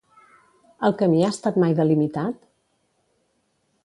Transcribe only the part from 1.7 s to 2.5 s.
delimitat?